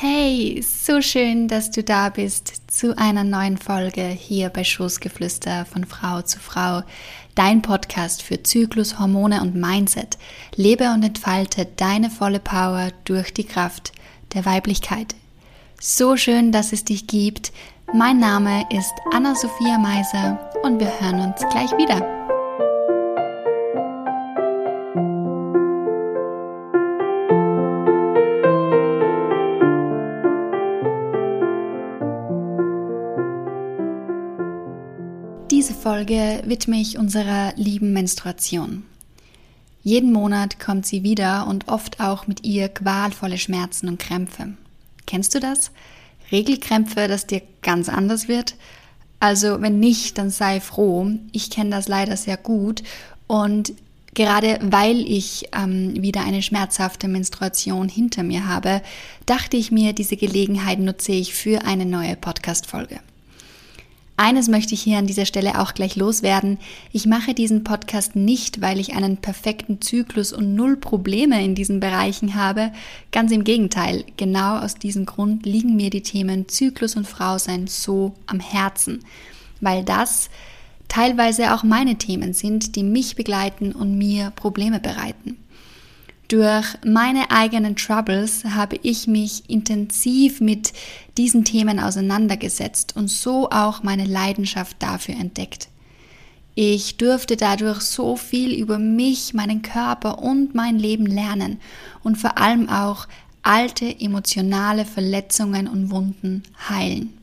Hey, 0.00 0.62
so 0.62 1.02
schön, 1.02 1.48
dass 1.48 1.72
du 1.72 1.82
da 1.82 2.08
bist 2.08 2.70
zu 2.70 2.96
einer 2.96 3.24
neuen 3.24 3.58
Folge 3.58 4.02
hier 4.02 4.48
bei 4.48 4.62
Schoßgeflüster 4.62 5.64
von 5.64 5.84
Frau 5.84 6.22
zu 6.22 6.38
Frau, 6.38 6.84
dein 7.34 7.62
Podcast 7.62 8.22
für 8.22 8.40
Zyklus, 8.40 9.00
Hormone 9.00 9.42
und 9.42 9.56
Mindset. 9.56 10.16
Lebe 10.54 10.92
und 10.92 11.02
entfalte 11.02 11.66
deine 11.74 12.10
volle 12.10 12.38
Power 12.38 12.92
durch 13.06 13.34
die 13.34 13.42
Kraft 13.42 13.90
der 14.34 14.46
Weiblichkeit. 14.46 15.16
So 15.80 16.16
schön, 16.16 16.52
dass 16.52 16.72
es 16.72 16.84
dich 16.84 17.08
gibt. 17.08 17.50
Mein 17.92 18.20
Name 18.20 18.66
ist 18.70 18.94
Anna-Sophia 19.12 19.78
Meiser 19.78 20.52
und 20.62 20.78
wir 20.78 20.92
hören 21.00 21.22
uns 21.22 21.40
gleich 21.50 21.72
wieder. 21.72 22.17
Diese 35.68 35.80
Folge 35.80 36.42
widme 36.46 36.80
ich 36.80 36.96
unserer 36.96 37.52
lieben 37.56 37.92
Menstruation. 37.92 38.84
Jeden 39.82 40.14
Monat 40.14 40.58
kommt 40.58 40.86
sie 40.86 41.02
wieder 41.02 41.46
und 41.46 41.68
oft 41.68 42.00
auch 42.00 42.26
mit 42.26 42.42
ihr 42.42 42.70
qualvolle 42.70 43.36
Schmerzen 43.36 43.86
und 43.86 43.98
Krämpfe. 43.98 44.54
Kennst 45.04 45.34
du 45.34 45.40
das? 45.40 45.70
Regelkrämpfe, 46.32 47.06
dass 47.06 47.26
dir 47.26 47.42
ganz 47.60 47.90
anders 47.90 48.28
wird? 48.28 48.54
Also 49.20 49.60
wenn 49.60 49.78
nicht, 49.78 50.16
dann 50.16 50.30
sei 50.30 50.60
froh. 50.60 51.10
Ich 51.32 51.50
kenne 51.50 51.68
das 51.68 51.86
leider 51.86 52.16
sehr 52.16 52.38
gut 52.38 52.82
und 53.26 53.74
gerade 54.14 54.58
weil 54.62 55.00
ich 55.00 55.50
ähm, 55.54 56.00
wieder 56.00 56.24
eine 56.24 56.40
schmerzhafte 56.40 57.08
Menstruation 57.08 57.90
hinter 57.90 58.22
mir 58.22 58.46
habe, 58.46 58.80
dachte 59.26 59.58
ich 59.58 59.70
mir, 59.70 59.92
diese 59.92 60.16
Gelegenheit 60.16 60.78
nutze 60.78 61.12
ich 61.12 61.34
für 61.34 61.66
eine 61.66 61.84
neue 61.84 62.16
Podcast-Folge. 62.16 63.00
Eines 64.20 64.48
möchte 64.48 64.74
ich 64.74 64.82
hier 64.82 64.98
an 64.98 65.06
dieser 65.06 65.26
Stelle 65.26 65.60
auch 65.60 65.74
gleich 65.74 65.94
loswerden. 65.94 66.58
Ich 66.90 67.06
mache 67.06 67.34
diesen 67.34 67.62
Podcast 67.62 68.16
nicht, 68.16 68.60
weil 68.60 68.80
ich 68.80 68.96
einen 68.96 69.18
perfekten 69.18 69.80
Zyklus 69.80 70.32
und 70.32 70.56
null 70.56 70.76
Probleme 70.76 71.44
in 71.44 71.54
diesen 71.54 71.78
Bereichen 71.78 72.34
habe. 72.34 72.72
Ganz 73.12 73.30
im 73.30 73.44
Gegenteil. 73.44 74.04
Genau 74.16 74.58
aus 74.58 74.74
diesem 74.74 75.06
Grund 75.06 75.46
liegen 75.46 75.76
mir 75.76 75.90
die 75.90 76.02
Themen 76.02 76.48
Zyklus 76.48 76.96
und 76.96 77.06
Frausein 77.06 77.68
so 77.68 78.12
am 78.26 78.40
Herzen. 78.40 79.04
Weil 79.60 79.84
das 79.84 80.30
teilweise 80.88 81.54
auch 81.54 81.62
meine 81.62 81.94
Themen 81.94 82.32
sind, 82.32 82.74
die 82.74 82.82
mich 82.82 83.14
begleiten 83.14 83.70
und 83.70 83.98
mir 83.98 84.32
Probleme 84.34 84.80
bereiten. 84.80 85.36
Durch 86.28 86.66
meine 86.84 87.30
eigenen 87.30 87.74
Troubles 87.74 88.44
habe 88.44 88.78
ich 88.82 89.06
mich 89.06 89.48
intensiv 89.48 90.42
mit 90.42 90.74
diesen 91.16 91.42
Themen 91.42 91.80
auseinandergesetzt 91.80 92.94
und 92.96 93.08
so 93.08 93.48
auch 93.48 93.82
meine 93.82 94.04
Leidenschaft 94.04 94.76
dafür 94.78 95.14
entdeckt. 95.14 95.68
Ich 96.54 96.98
durfte 96.98 97.36
dadurch 97.36 97.80
so 97.80 98.16
viel 98.16 98.52
über 98.52 98.78
mich, 98.78 99.32
meinen 99.32 99.62
Körper 99.62 100.18
und 100.18 100.54
mein 100.54 100.78
Leben 100.78 101.06
lernen 101.06 101.60
und 102.02 102.18
vor 102.18 102.36
allem 102.36 102.68
auch 102.68 103.08
alte 103.42 103.98
emotionale 103.98 104.84
Verletzungen 104.84 105.66
und 105.66 105.90
Wunden 105.90 106.42
heilen. 106.68 107.16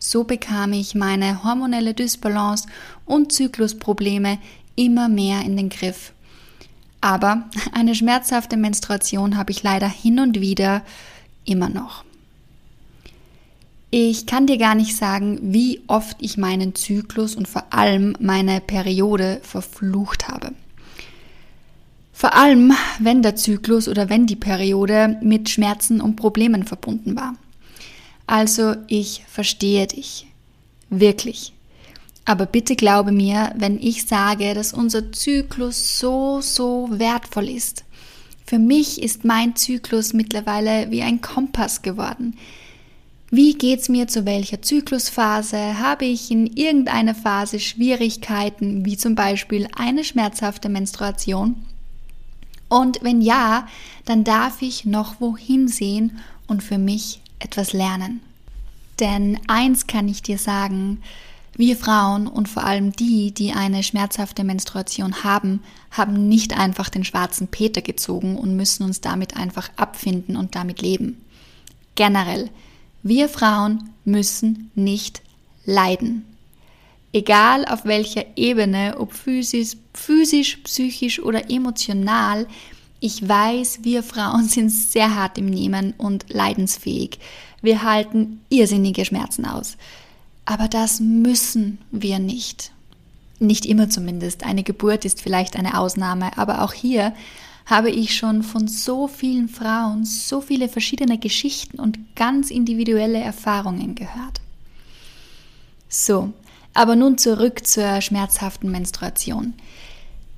So 0.00 0.24
bekam 0.24 0.72
ich 0.72 0.96
meine 0.96 1.44
hormonelle 1.44 1.94
Dysbalance 1.94 2.66
und 3.06 3.30
Zyklusprobleme 3.30 4.38
immer 4.74 5.08
mehr 5.08 5.42
in 5.42 5.56
den 5.56 5.68
Griff 5.68 6.13
aber 7.04 7.44
eine 7.72 7.94
schmerzhafte 7.94 8.56
Menstruation 8.56 9.36
habe 9.36 9.52
ich 9.52 9.62
leider 9.62 9.88
hin 9.88 10.18
und 10.18 10.40
wieder 10.40 10.82
immer 11.44 11.68
noch. 11.68 12.02
Ich 13.90 14.24
kann 14.26 14.46
dir 14.46 14.56
gar 14.56 14.74
nicht 14.74 14.96
sagen, 14.96 15.38
wie 15.42 15.82
oft 15.86 16.16
ich 16.20 16.38
meinen 16.38 16.74
Zyklus 16.74 17.36
und 17.36 17.46
vor 17.46 17.64
allem 17.74 18.16
meine 18.20 18.60
Periode 18.62 19.40
verflucht 19.42 20.28
habe. 20.28 20.52
Vor 22.14 22.34
allem, 22.34 22.72
wenn 22.98 23.22
der 23.22 23.36
Zyklus 23.36 23.86
oder 23.86 24.08
wenn 24.08 24.26
die 24.26 24.34
Periode 24.34 25.18
mit 25.20 25.50
Schmerzen 25.50 26.00
und 26.00 26.16
Problemen 26.16 26.64
verbunden 26.64 27.16
war. 27.16 27.34
Also 28.26 28.76
ich 28.86 29.24
verstehe 29.28 29.86
dich. 29.86 30.26
Wirklich. 30.88 31.53
Aber 32.24 32.46
bitte 32.46 32.76
glaube 32.76 33.12
mir, 33.12 33.52
wenn 33.56 33.78
ich 33.78 34.06
sage, 34.06 34.54
dass 34.54 34.72
unser 34.72 35.12
Zyklus 35.12 35.98
so, 35.98 36.40
so 36.40 36.88
wertvoll 36.90 37.50
ist. 37.50 37.84
Für 38.46 38.58
mich 38.58 39.02
ist 39.02 39.24
mein 39.24 39.56
Zyklus 39.56 40.12
mittlerweile 40.12 40.90
wie 40.90 41.02
ein 41.02 41.20
Kompass 41.20 41.82
geworden. 41.82 42.36
Wie 43.30 43.54
geht's 43.54 43.88
mir 43.88 44.06
zu 44.06 44.26
welcher 44.26 44.62
Zyklusphase? 44.62 45.78
Habe 45.80 46.04
ich 46.04 46.30
in 46.30 46.46
irgendeiner 46.46 47.14
Phase 47.14 47.58
Schwierigkeiten, 47.58 48.84
wie 48.84 48.96
zum 48.96 49.14
Beispiel 49.14 49.66
eine 49.76 50.04
schmerzhafte 50.04 50.68
Menstruation? 50.68 51.56
Und 52.68 53.02
wenn 53.02 53.20
ja, 53.20 53.66
dann 54.04 54.24
darf 54.24 54.62
ich 54.62 54.84
noch 54.84 55.20
wohin 55.20 55.68
sehen 55.68 56.20
und 56.46 56.62
für 56.62 56.78
mich 56.78 57.20
etwas 57.38 57.72
lernen. 57.72 58.20
Denn 59.00 59.38
eins 59.48 59.86
kann 59.86 60.06
ich 60.06 60.22
dir 60.22 60.38
sagen, 60.38 61.02
wir 61.56 61.76
Frauen 61.76 62.26
und 62.26 62.48
vor 62.48 62.64
allem 62.64 62.92
die, 62.92 63.32
die 63.32 63.52
eine 63.52 63.82
schmerzhafte 63.82 64.42
Menstruation 64.42 65.22
haben, 65.22 65.62
haben 65.90 66.28
nicht 66.28 66.58
einfach 66.58 66.88
den 66.88 67.04
schwarzen 67.04 67.48
Peter 67.48 67.80
gezogen 67.80 68.36
und 68.36 68.56
müssen 68.56 68.84
uns 68.84 69.00
damit 69.00 69.36
einfach 69.36 69.70
abfinden 69.76 70.36
und 70.36 70.56
damit 70.56 70.82
leben. 70.82 71.24
Generell, 71.94 72.50
wir 73.02 73.28
Frauen 73.28 73.90
müssen 74.04 74.70
nicht 74.74 75.22
leiden. 75.64 76.24
Egal 77.12 77.64
auf 77.66 77.84
welcher 77.84 78.24
Ebene, 78.34 78.96
ob 78.98 79.12
physisch, 79.12 79.76
physisch, 79.92 80.56
psychisch 80.64 81.20
oder 81.22 81.48
emotional, 81.48 82.48
ich 82.98 83.28
weiß, 83.28 83.80
wir 83.82 84.02
Frauen 84.02 84.48
sind 84.48 84.70
sehr 84.70 85.14
hart 85.14 85.38
im 85.38 85.46
Nehmen 85.46 85.94
und 85.98 86.24
leidensfähig. 86.32 87.20
Wir 87.62 87.82
halten 87.82 88.40
irrsinnige 88.48 89.04
Schmerzen 89.04 89.44
aus. 89.44 89.76
Aber 90.44 90.68
das 90.68 91.00
müssen 91.00 91.78
wir 91.90 92.18
nicht. 92.18 92.72
Nicht 93.38 93.66
immer 93.66 93.88
zumindest. 93.88 94.44
Eine 94.44 94.62
Geburt 94.62 95.04
ist 95.04 95.22
vielleicht 95.22 95.56
eine 95.56 95.78
Ausnahme, 95.78 96.36
aber 96.36 96.62
auch 96.62 96.72
hier 96.72 97.14
habe 97.66 97.90
ich 97.90 98.14
schon 98.14 98.42
von 98.42 98.68
so 98.68 99.08
vielen 99.08 99.48
Frauen 99.48 100.04
so 100.04 100.40
viele 100.40 100.68
verschiedene 100.68 101.18
Geschichten 101.18 101.80
und 101.80 101.98
ganz 102.14 102.50
individuelle 102.50 103.18
Erfahrungen 103.18 103.94
gehört. 103.94 104.40
So, 105.88 106.32
aber 106.74 106.94
nun 106.96 107.16
zurück 107.16 107.66
zur 107.66 108.00
schmerzhaften 108.02 108.70
Menstruation. 108.70 109.54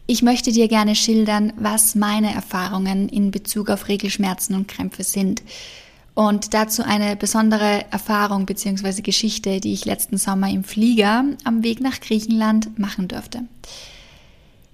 Ich 0.06 0.22
möchte 0.22 0.52
dir 0.52 0.68
gerne 0.68 0.94
schildern, 0.94 1.52
was 1.56 1.96
meine 1.96 2.32
Erfahrungen 2.32 3.08
in 3.08 3.32
Bezug 3.32 3.70
auf 3.70 3.88
Regelschmerzen 3.88 4.54
und 4.54 4.68
Krämpfe 4.68 5.02
sind 5.02 5.42
und 6.16 6.54
dazu 6.54 6.82
eine 6.82 7.14
besondere 7.14 7.84
Erfahrung 7.92 8.46
bzw. 8.46 9.02
Geschichte, 9.02 9.60
die 9.60 9.74
ich 9.74 9.84
letzten 9.84 10.16
Sommer 10.16 10.48
im 10.48 10.64
Flieger 10.64 11.24
am 11.44 11.62
Weg 11.62 11.82
nach 11.82 12.00
Griechenland 12.00 12.78
machen 12.78 13.06
durfte. 13.06 13.42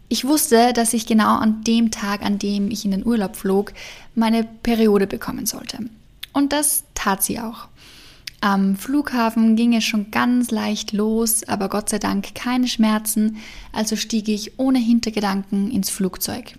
Ich 0.09 0.25
wusste, 0.25 0.73
dass 0.73 0.95
ich 0.95 1.05
genau 1.05 1.37
an 1.39 1.65
dem 1.65 1.91
Tag, 1.91 2.23
an 2.23 2.39
dem 2.39 2.71
ich 2.71 2.85
in 2.85 2.93
den 2.93 3.05
Urlaub 3.05 3.35
flog, 3.35 3.73
meine 4.15 4.45
Periode 4.45 5.09
bekommen 5.09 5.47
sollte. 5.47 5.79
Und 6.33 6.53
das 6.53 6.85
tat 6.95 7.25
sie 7.25 7.41
auch. 7.41 7.67
Am 8.41 8.77
Flughafen 8.77 9.57
ging 9.57 9.75
es 9.75 9.83
schon 9.83 10.13
ganz 10.13 10.53
leicht 10.53 10.93
los, 10.93 11.43
aber 11.49 11.69
Gott 11.69 11.89
sei 11.89 11.99
Dank 11.99 12.37
keine 12.37 12.69
Schmerzen, 12.69 13.39
also 13.73 13.97
stieg 13.97 14.29
ich 14.29 14.61
ohne 14.61 14.79
Hintergedanken 14.79 15.73
ins 15.73 15.91
Flugzeug. 15.91 16.55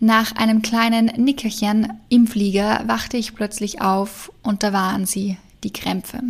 Nach 0.00 0.32
einem 0.36 0.62
kleinen 0.62 1.06
Nickerchen 1.16 1.92
im 2.08 2.28
Flieger 2.28 2.84
wachte 2.86 3.16
ich 3.16 3.34
plötzlich 3.34 3.80
auf 3.80 4.32
und 4.42 4.62
da 4.62 4.72
waren 4.72 5.06
sie, 5.06 5.36
die 5.64 5.72
Krämpfe. 5.72 6.20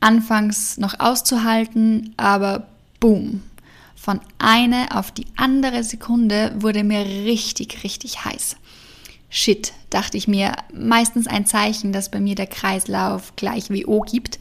Anfangs 0.00 0.76
noch 0.78 0.98
auszuhalten, 0.98 2.14
aber 2.16 2.66
boom. 2.98 3.42
Von 3.94 4.20
einer 4.38 4.98
auf 4.98 5.12
die 5.12 5.26
andere 5.36 5.84
Sekunde 5.84 6.52
wurde 6.58 6.82
mir 6.82 7.04
richtig, 7.04 7.84
richtig 7.84 8.24
heiß. 8.24 8.56
Shit, 9.30 9.72
dachte 9.90 10.18
ich 10.18 10.26
mir, 10.26 10.56
meistens 10.74 11.28
ein 11.28 11.46
Zeichen, 11.46 11.92
dass 11.92 12.10
bei 12.10 12.18
mir 12.18 12.34
der 12.34 12.48
Kreislauf 12.48 13.36
gleich 13.36 13.70
wie 13.70 13.86
O 13.86 14.00
gibt. 14.00 14.40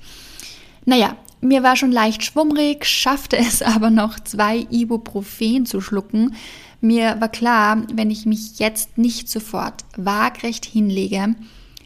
Naja, 0.86 1.16
mir 1.42 1.64
war 1.64 1.76
schon 1.76 1.92
leicht 1.92 2.24
schwummrig, 2.24 2.86
schaffte 2.86 3.38
es 3.38 3.62
aber 3.62 3.90
noch 3.90 4.20
zwei 4.20 4.66
Ibuprofen 4.70 5.66
zu 5.66 5.82
schlucken, 5.82 6.36
mir 6.82 7.22
war 7.22 7.30
klar, 7.30 7.84
wenn 7.94 8.10
ich 8.10 8.26
mich 8.26 8.58
jetzt 8.58 8.98
nicht 8.98 9.30
sofort 9.30 9.86
waagrecht 9.98 10.66
hinlege, 10.66 11.36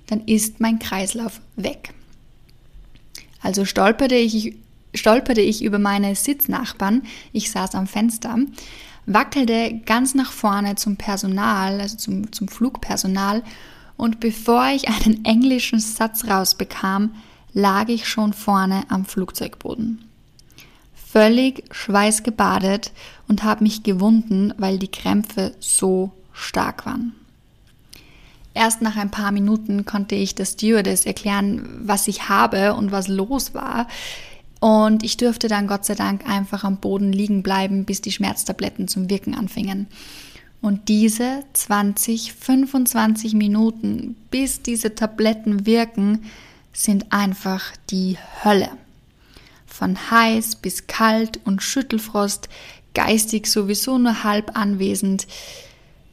dann 0.07 0.22
ist 0.25 0.62
mein 0.62 0.80
Kreislauf 0.80 1.42
weg. 1.57 1.94
Also 3.42 3.66
stolperte 3.66 4.16
ich, 4.16 4.56
stolperte 4.94 5.42
ich 5.42 5.63
über 5.63 5.80
meine 5.80 6.16
Sitznachbarn, 6.16 7.04
ich 7.34 7.51
saß 7.51 7.75
am 7.75 7.88
Fenster, 7.88 8.38
wackelte 9.06 9.81
ganz 9.86 10.16
nach 10.16 10.31
vorne 10.31 10.75
zum 10.75 10.96
Personal, 10.96 11.81
also 11.81 11.98
zum, 11.98 12.31
zum 12.31 12.48
Flugpersonal. 12.48 13.44
Und 13.98 14.22
bevor 14.22 14.68
ich 14.69 14.88
einen 14.88 15.25
englischen 15.25 15.80
Satz 15.80 16.25
rausbekam, 16.25 17.16
lag 17.56 17.88
ich 17.88 18.07
schon 18.07 18.34
vorne 18.34 18.84
am 18.90 19.06
Flugzeugboden. 19.06 20.04
Völlig 20.94 21.63
schweißgebadet 21.72 22.92
und 23.28 23.44
habe 23.44 23.63
mich 23.63 23.81
gewunden, 23.81 24.54
weil 24.57 24.78
die 24.78 24.92
Krämpfe 24.92 25.56
so 25.60 26.12
stark 26.34 26.86
waren. 26.86 27.16
Erst 28.54 28.81
nach 28.81 28.98
ein 28.98 29.10
paar 29.10 29.31
Minuten 29.31 29.86
konnte 29.86 30.16
ich 30.16 30.36
der 30.36 30.46
Stewardess 30.46 31.06
erklären, 31.06 31.68
was 31.84 32.07
ich 32.07 32.30
habe 32.30 32.74
und 32.74 32.92
was 32.92 33.07
los 33.07 33.54
war. 33.54 33.88
Und 34.60 35.04
ich 35.04 35.18
durfte 35.18 35.48
dann 35.48 35.68
Gott 35.68 35.86
sei 35.86 35.96
Dank 35.96 36.28
einfach 36.30 36.63
am 36.63 36.78
Boden 36.78 37.13
liegen 37.13 37.42
bleiben, 37.42 37.86
bis 37.86 38.01
die 38.01 38.12
Schmerztabletten 38.12 38.88
zum 38.88 39.10
Wirken 39.10 39.34
anfingen. 39.34 39.88
Und 40.62 40.90
diese 40.90 41.44
20, 41.54 42.34
25 42.34 43.34
Minuten, 43.34 44.16
bis 44.31 44.62
diese 44.62 44.96
Tabletten 44.96 45.66
wirken, 45.66 46.24
sind 46.75 47.12
einfach 47.12 47.72
die 47.89 48.18
Hölle. 48.44 48.69
Von 49.66 50.12
heiß 50.12 50.57
bis 50.57 50.88
kalt 50.88 51.39
und 51.45 51.63
Schüttelfrost, 51.63 52.50
geistig 52.94 53.48
sowieso 53.48 53.98
nur 53.98 54.24
halb 54.24 54.57
anwesend. 54.57 55.25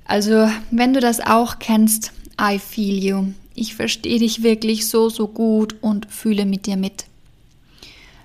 Also, 0.04 0.48
wenn 0.70 0.94
du 0.94 1.00
das 1.00 1.20
auch 1.20 1.58
kennst, 1.58 2.12
I 2.40 2.58
feel 2.58 3.02
you. 3.04 3.26
Ich 3.54 3.74
verstehe 3.74 4.18
dich 4.18 4.42
wirklich 4.42 4.86
so, 4.86 5.08
so 5.10 5.28
gut 5.28 5.76
und 5.82 6.06
fühle 6.10 6.46
mit 6.46 6.66
dir 6.66 6.76
mit. 6.76 7.04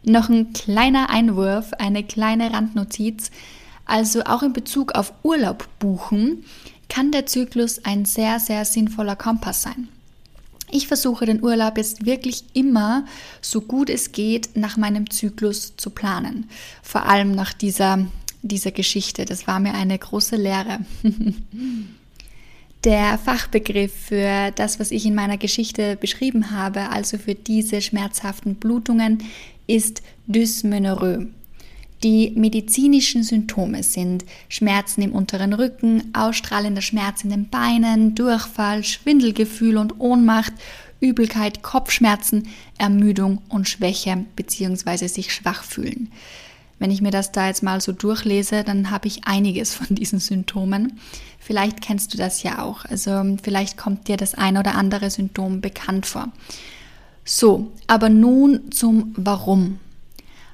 Noch 0.04 0.30
ein 0.30 0.54
kleiner 0.54 1.10
Einwurf, 1.10 1.74
eine 1.74 2.04
kleine 2.04 2.54
Randnotiz. 2.54 3.32
Also 3.86 4.24
auch 4.24 4.44
in 4.44 4.54
Bezug 4.54 4.94
auf 4.94 5.14
Urlaub 5.24 5.68
buchen 5.80 6.46
kann 6.88 7.12
der 7.12 7.26
Zyklus 7.26 7.84
ein 7.84 8.06
sehr, 8.06 8.40
sehr 8.40 8.64
sinnvoller 8.64 9.16
Kompass 9.16 9.64
sein. 9.64 9.90
Ich 10.70 10.88
versuche 10.88 11.26
den 11.26 11.42
Urlaub 11.44 11.78
jetzt 11.78 12.06
wirklich 12.06 12.44
immer, 12.54 13.06
so 13.42 13.62
gut 13.62 13.90
es 13.90 14.12
geht, 14.12 14.56
nach 14.56 14.76
meinem 14.76 15.10
Zyklus 15.10 15.76
zu 15.78 15.92
planen. 15.92 16.50
Vor 16.84 17.06
allem 17.06 17.32
nach 17.32 17.54
dieser, 17.54 18.06
dieser 18.42 18.72
Geschichte. 18.72 19.26
Das 19.26 19.48
war 19.48 19.60
mir 19.60 19.74
eine 19.74 19.98
große 19.98 20.36
Lehre. 20.36 20.80
Der 22.84 23.18
Fachbegriff 23.18 23.92
für 23.92 24.52
das, 24.52 24.80
was 24.80 24.92
ich 24.92 25.06
in 25.06 25.16
meiner 25.16 25.38
Geschichte 25.38 25.96
beschrieben 25.96 26.52
habe, 26.52 26.90
also 26.90 27.18
für 27.18 27.34
diese 27.34 27.82
schmerzhaften 27.82 28.56
Blutungen, 28.56 29.24
ist 29.66 30.04
Dysmenorrhoe. 30.28 31.28
Die 32.04 32.32
medizinischen 32.36 33.24
Symptome 33.24 33.82
sind 33.82 34.24
Schmerzen 34.50 35.02
im 35.02 35.14
unteren 35.14 35.54
Rücken, 35.54 36.12
ausstrahlender 36.14 36.82
Schmerz 36.82 37.24
in 37.24 37.32
den 37.32 37.50
Beinen, 37.50 38.14
Durchfall, 38.14 38.84
Schwindelgefühl 38.84 39.78
und 39.78 40.00
Ohnmacht, 40.00 40.54
Übelkeit, 41.00 41.64
Kopfschmerzen, 41.64 42.50
Ermüdung 42.78 43.42
und 43.50 43.68
Schwäche 43.68 44.26
bzw. 44.36 45.08
sich 45.08 45.34
schwach 45.34 45.64
fühlen. 45.64 46.12
Wenn 46.80 46.92
ich 46.92 47.02
mir 47.02 47.12
das 47.12 47.32
da 47.32 47.48
jetzt 47.48 47.64
mal 47.64 47.82
so 47.82 47.92
durchlese, 47.92 48.64
dann 48.64 48.92
habe 48.92 49.08
ich 49.08 49.26
einiges 49.26 49.74
von 49.74 49.96
diesen 49.96 50.20
Symptomen. 50.20 51.00
Vielleicht 51.40 51.82
kennst 51.82 52.14
du 52.14 52.18
das 52.18 52.44
ja 52.44 52.62
auch. 52.62 52.86
Also 52.86 53.38
vielleicht 53.42 53.78
kommt 53.78 54.08
dir 54.08 54.18
das 54.18 54.36
ein 54.36 54.58
oder 54.58 54.76
andere 54.76 55.10
Symptom 55.10 55.62
bekannt 55.62 56.06
vor. 56.06 56.32
So, 57.26 57.72
aber 57.88 58.10
nun 58.10 58.72
zum 58.72 59.14
Warum 59.18 59.80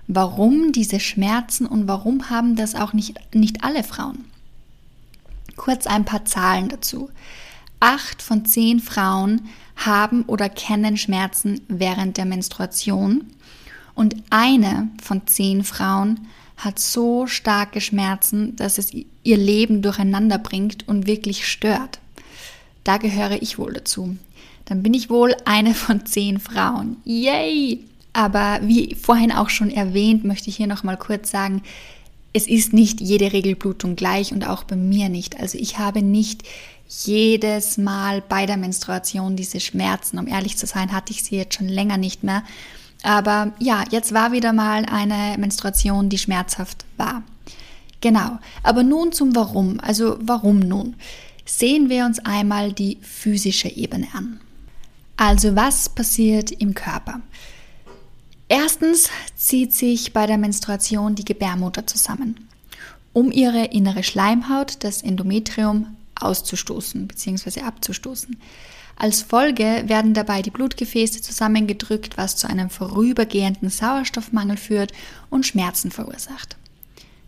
warum 0.08 0.72
diese 0.72 1.00
Schmerzen 1.00 1.66
und 1.66 1.88
warum 1.88 2.30
haben 2.30 2.56
das 2.56 2.76
auch 2.76 2.94
nicht, 2.94 3.16
nicht 3.34 3.64
alle 3.64 3.84
Frauen. 3.84 4.26
Kurz 5.56 5.88
ein 5.88 6.06
paar 6.06 6.26
Zahlen 6.26 6.70
dazu. 6.70 7.10
Acht 7.80 8.22
von 8.22 8.46
zehn 8.46 8.80
Frauen 8.80 9.50
haben 9.76 10.24
oder 10.24 10.50
kennen 10.50 10.98
Schmerzen 10.98 11.62
während 11.68 12.18
der 12.18 12.26
Menstruation 12.26 13.26
und 13.96 14.16
eine 14.30 14.90
von 15.02 15.28
zehn 15.28 15.64
Frauen 15.64 16.28
hat 16.58 16.80
so 16.80 17.28
starke 17.28 17.82
Schmerzen, 17.82 18.56
dass 18.56 18.78
es 18.78 18.92
ihr 18.92 19.38
Leben 19.38 19.82
durcheinander 19.82 20.38
bringt 20.38 20.88
und 20.88 21.08
wirklich 21.08 21.48
stört. 21.48 22.00
Da 22.84 22.98
gehöre 22.98 23.42
ich 23.42 23.58
wohl 23.58 23.74
dazu. 23.74 24.18
Dann 24.66 24.82
bin 24.82 24.94
ich 24.94 25.10
wohl 25.10 25.36
eine 25.46 25.74
von 25.74 26.06
zehn 26.06 26.40
Frauen. 26.40 26.98
Yay! 27.04 27.84
Aber 28.13 28.60
wie 28.62 28.95
vorhin 28.95 29.31
auch 29.31 29.50
schon 29.50 29.71
erwähnt, 29.71 30.24
möchte 30.24 30.50
ich 30.50 30.56
hier 30.56 30.68
noch 30.68 30.83
mal 30.83 30.98
kurz 30.98 31.31
sagen, 31.31 31.63
es 32.31 32.48
ist 32.48 32.74
nicht 32.74 33.01
jede 33.01 33.31
Regelblutung 33.33 33.95
gleich 33.95 34.31
und 34.31 34.48
auch 34.48 34.63
bei 34.63 34.75
mir 34.75 35.10
nicht. 35.10 35.39
Also 35.39 35.57
ich 35.57 35.77
habe 35.77 36.01
nicht 36.01 36.44
jedes 36.88 37.77
Mal 37.77 38.21
bei 38.21 38.45
der 38.45 38.57
Menstruation 38.57 39.36
diese 39.36 39.60
Schmerzen. 39.60 40.19
Um 40.19 40.27
ehrlich 40.27 40.57
zu 40.57 40.65
sein, 40.65 40.92
hatte 40.92 41.12
ich 41.12 41.24
sie 41.24 41.38
jetzt 41.38 41.56
schon 41.56 41.68
länger 41.68 41.98
nicht 41.98 42.24
mehr. 42.24 42.44
Aber 43.04 43.51
ja, 43.60 43.83
jetzt 43.92 44.13
war 44.13 44.31
wieder 44.31 44.54
mal 44.54 44.86
eine 44.86 45.38
Menstruation, 45.38 46.09
die 46.09 46.18
schmerzhaft 46.18 46.86
war. 46.98 47.24
Genau. 48.01 48.39
Aber 48.63 48.83
nun 48.83 49.12
zum 49.12 49.36
Warum. 49.36 49.80
Also 49.80 50.18
warum 50.21 50.59
nun? 50.59 50.95
Sehen 51.45 51.89
wir 51.89 52.06
uns 52.06 52.19
einmal 52.19 52.74
die 52.74 52.98
physische 53.01 53.69
Ebene 53.69 54.07
an. 54.13 54.39
Also 55.18 55.56
was 55.56 55.89
passiert 55.89 56.51
im 56.51 56.74
Körper? 56.74 57.21
Erstens 58.56 59.10
zieht 59.36 59.74
sich 59.74 60.14
bei 60.14 60.28
der 60.28 60.38
Menstruation 60.38 61.16
die 61.16 61.26
Gebärmutter 61.26 61.88
zusammen, 61.88 62.48
um 63.12 63.32
ihre 63.32 63.66
innere 63.66 64.04
Schleimhaut, 64.04 64.84
das 64.84 65.02
Endometrium, 65.02 65.98
auszustoßen 66.22 67.08
bzw. 67.08 67.62
abzustoßen. 67.62 68.38
Als 68.96 69.24
Folge 69.24 69.86
werden 69.88 70.14
dabei 70.14 70.44
die 70.44 70.52
Blutgefäße 70.52 71.24
zusammengedrückt, 71.24 72.16
was 72.16 72.36
zu 72.36 72.48
einem 72.48 72.70
vorübergehenden 72.70 73.72
Sauerstoffmangel 73.72 74.58
führt 74.58 74.92
und 75.32 75.48
Schmerzen 75.48 75.90
verursacht. 75.90 76.56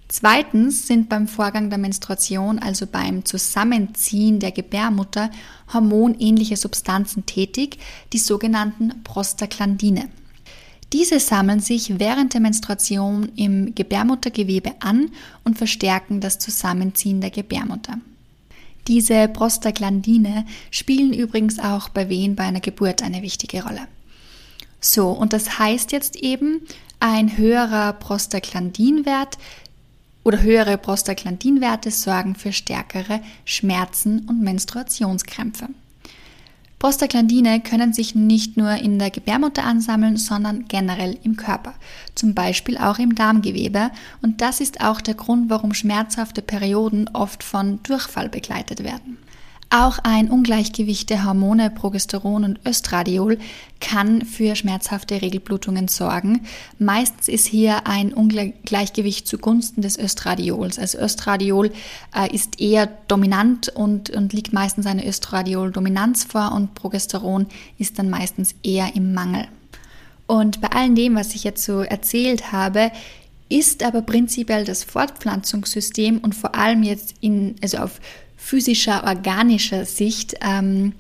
Zweitens 0.08 0.86
sind 0.86 1.10
beim 1.10 1.28
Vorgang 1.28 1.72
der 1.72 1.80
Menstruation, 1.80 2.60
also 2.60 2.86
beim 2.86 3.26
Zusammenziehen 3.26 4.40
der 4.40 4.52
Gebärmutter, 4.52 5.32
hormonähnliche 5.74 6.56
Substanzen 6.56 7.26
tätig, 7.26 7.80
die 8.14 8.20
sogenannten 8.20 9.02
Prostaglandine. 9.04 10.08
Diese 10.96 11.20
sammeln 11.20 11.60
sich 11.60 12.00
während 12.00 12.34
der 12.34 12.40
Menstruation 12.40 13.30
im 13.36 13.76
Gebärmuttergewebe 13.76 14.76
an 14.80 15.12
und 15.44 15.58
verstärken 15.58 16.22
das 16.22 16.40
Zusammenziehen 16.40 17.20
der 17.20 17.32
Gebärmutter. 17.32 17.98
Diese 18.88 19.28
Prostaglandine 19.28 20.46
spielen 20.72 21.12
übrigens 21.12 21.60
auch 21.60 21.90
bei 21.90 22.08
Wehen 22.08 22.38
bei 22.38 22.46
einer 22.46 22.62
Geburt 22.62 23.04
eine 23.04 23.22
wichtige 23.24 23.64
Rolle. 23.64 23.90
So, 24.80 25.10
und 25.10 25.34
das 25.34 25.60
heißt 25.60 25.92
jetzt 25.92 26.16
eben, 26.16 26.62
ein 27.02 27.38
höherer 27.38 27.92
Prostaglandinwert 27.92 29.38
oder 30.24 30.44
höhere 30.44 30.78
Prostaglandinwerte 30.78 31.92
sorgen 31.92 32.36
für 32.36 32.54
stärkere 32.54 33.20
Schmerzen 33.44 34.20
und 34.30 34.42
Menstruationskrämpfe. 34.42 35.68
Prostaglandine 36.80 37.62
können 37.62 37.94
sich 37.94 38.16
nicht 38.16 38.58
nur 38.58 38.72
in 38.72 39.00
der 39.00 39.10
Gebärmutter 39.10 39.64
ansammeln, 39.64 40.18
sondern 40.18 40.66
generell 40.68 41.18
im 41.24 41.36
Körper, 41.36 41.74
zum 42.16 42.34
Beispiel 42.36 42.78
auch 42.78 43.00
im 43.00 43.16
Darmgewebe. 43.16 43.92
Und 44.22 44.42
das 44.42 44.60
ist 44.60 44.82
auch 44.82 45.02
der 45.02 45.14
Grund, 45.14 45.50
warum 45.50 45.74
schmerzhafte 45.74 46.42
Perioden 46.42 47.10
oft 47.14 47.44
von 47.44 47.82
Durchfall 47.84 48.30
begleitet 48.30 48.84
werden. 48.84 49.18
Auch 49.78 50.00
ein 50.04 50.30
Ungleichgewicht 50.30 51.10
der 51.10 51.26
Hormone 51.26 51.70
Progesteron 51.70 52.46
und 52.46 52.66
Östradiol 52.66 53.38
kann 53.82 54.24
für 54.24 54.56
schmerzhafte 54.56 55.22
Regelblutungen 55.22 55.90
sorgen. 55.90 56.46
Meistens 56.80 57.28
ist 57.28 57.46
hier 57.46 57.86
ein 57.86 58.14
Ungleichgewicht 58.14 59.28
zugunsten 59.28 59.82
des 59.82 60.00
Östradiols. 60.00 60.80
Also 60.80 61.00
Östradiol 61.00 61.74
äh, 62.16 62.34
ist 62.34 62.62
eher 62.62 62.88
dominant 63.10 63.68
und, 63.68 64.12
und 64.12 64.32
liegt 64.32 64.54
meistens 64.54 64.86
eine 64.86 65.06
Östradiol-Dominanz 65.06 66.24
vor 66.24 66.54
und 66.54 66.74
Progesteron 66.74 67.48
ist 67.78 68.00
dann 68.00 68.10
meistens 68.10 68.56
eher 68.64 68.96
im 68.96 69.14
Mangel. 69.14 69.46
Und 70.26 70.62
bei 70.62 70.70
all 70.70 70.94
dem, 70.94 71.16
was 71.16 71.36
ich 71.36 71.44
jetzt 71.44 71.66
so 71.66 71.82
erzählt 71.82 72.54
habe, 72.54 72.92
ist 73.50 73.84
aber 73.84 74.02
prinzipiell 74.02 74.64
das 74.64 74.86
Fortpflanzungssystem 74.86 76.20
und 76.20 76.34
vor 76.34 76.56
allem 76.56 76.82
jetzt 76.82 77.16
in, 77.20 77.56
also 77.62 77.80
auf 77.80 78.00
physischer, 78.46 79.06
organischer 79.06 79.86
Sicht 79.86 80.36
ähm, 80.42 80.94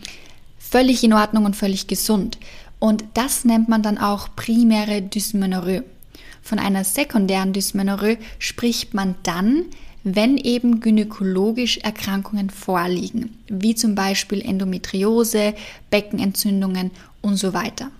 völlig 0.57 1.03
in 1.03 1.13
Ordnung 1.13 1.45
und 1.45 1.55
völlig 1.55 1.85
gesund. 1.85 2.39
Und 2.79 3.03
das 3.13 3.45
nennt 3.45 3.69
man 3.69 3.83
dann 3.83 3.99
auch 3.99 4.29
primäre 4.35 5.03
Dysmenorrhoe. 5.03 5.83
Von 6.41 6.57
einer 6.57 6.83
sekundären 6.83 7.53
Dysmenorrhoe 7.53 8.17
spricht 8.39 8.95
man 8.95 9.13
dann, 9.21 9.65
wenn 10.03 10.37
eben 10.37 10.79
gynäkologisch 10.79 11.77
Erkrankungen 11.77 12.49
vorliegen, 12.49 13.37
wie 13.47 13.75
zum 13.75 13.93
Beispiel 13.93 14.41
Endometriose, 14.41 15.53
Beckenentzündungen 15.91 16.89
und 17.21 17.37
so 17.37 17.53
weiter. 17.53 17.91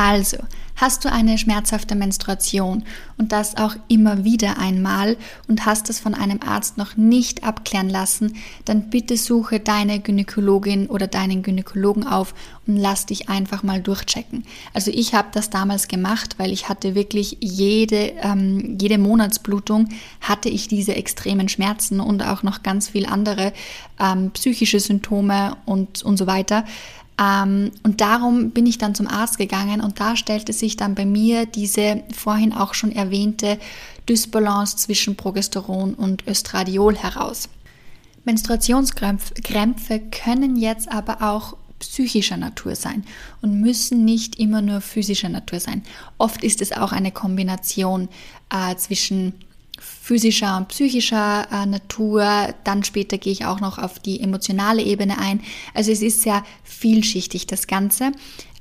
Also, 0.00 0.36
hast 0.76 1.04
du 1.04 1.10
eine 1.10 1.38
schmerzhafte 1.38 1.96
Menstruation 1.96 2.84
und 3.16 3.32
das 3.32 3.56
auch 3.56 3.74
immer 3.88 4.22
wieder 4.22 4.56
einmal 4.60 5.16
und 5.48 5.66
hast 5.66 5.90
es 5.90 5.98
von 5.98 6.14
einem 6.14 6.38
Arzt 6.40 6.78
noch 6.78 6.96
nicht 6.96 7.42
abklären 7.42 7.88
lassen, 7.88 8.36
dann 8.64 8.90
bitte 8.90 9.16
suche 9.16 9.58
deine 9.58 9.98
Gynäkologin 9.98 10.86
oder 10.86 11.08
deinen 11.08 11.42
Gynäkologen 11.42 12.06
auf 12.06 12.32
und 12.68 12.76
lass 12.76 13.06
dich 13.06 13.28
einfach 13.28 13.64
mal 13.64 13.82
durchchecken. 13.82 14.44
Also 14.72 14.92
ich 14.94 15.14
habe 15.14 15.28
das 15.32 15.50
damals 15.50 15.88
gemacht, 15.88 16.36
weil 16.38 16.52
ich 16.52 16.68
hatte 16.68 16.94
wirklich 16.94 17.38
jede, 17.40 18.12
ähm, 18.22 18.78
jede 18.80 18.98
Monatsblutung 18.98 19.88
hatte 20.20 20.48
ich 20.48 20.68
diese 20.68 20.94
extremen 20.94 21.48
Schmerzen 21.48 21.98
und 21.98 22.22
auch 22.22 22.44
noch 22.44 22.62
ganz 22.62 22.90
viel 22.90 23.06
andere 23.06 23.52
ähm, 23.98 24.30
psychische 24.30 24.78
Symptome 24.78 25.56
und, 25.66 26.04
und 26.04 26.18
so 26.18 26.28
weiter. 26.28 26.64
Ähm, 27.20 27.72
und 27.82 28.00
darum 28.00 28.50
bin 28.50 28.66
ich 28.66 28.78
dann 28.78 28.94
zum 28.94 29.08
Arzt 29.08 29.38
gegangen 29.38 29.80
und 29.80 30.00
da 30.00 30.16
stellte 30.16 30.52
sich 30.52 30.76
dann 30.76 30.94
bei 30.94 31.04
mir 31.04 31.46
diese 31.46 32.04
vorhin 32.14 32.52
auch 32.52 32.74
schon 32.74 32.92
erwähnte 32.92 33.58
Dysbalance 34.08 34.76
zwischen 34.76 35.16
Progesteron 35.16 35.94
und 35.94 36.26
Östradiol 36.26 36.96
heraus. 36.96 37.48
Menstruationskrämpfe 38.24 40.00
können 40.10 40.56
jetzt 40.56 40.90
aber 40.90 41.22
auch 41.22 41.56
psychischer 41.78 42.36
Natur 42.36 42.74
sein 42.74 43.04
und 43.40 43.60
müssen 43.60 44.04
nicht 44.04 44.38
immer 44.38 44.62
nur 44.62 44.80
physischer 44.80 45.28
Natur 45.28 45.60
sein. 45.60 45.82
Oft 46.18 46.42
ist 46.42 46.60
es 46.60 46.72
auch 46.72 46.92
eine 46.92 47.12
Kombination 47.12 48.08
äh, 48.50 48.74
zwischen 48.76 49.34
physischer 49.80 50.56
und 50.56 50.68
psychischer 50.68 51.46
äh, 51.50 51.66
Natur. 51.66 52.54
Dann 52.64 52.84
später 52.84 53.18
gehe 53.18 53.32
ich 53.32 53.44
auch 53.44 53.60
noch 53.60 53.78
auf 53.78 53.98
die 53.98 54.20
emotionale 54.20 54.82
Ebene 54.82 55.18
ein. 55.18 55.40
Also 55.74 55.92
es 55.92 56.02
ist 56.02 56.22
sehr 56.22 56.44
vielschichtig 56.64 57.46
das 57.46 57.66
Ganze. 57.66 58.12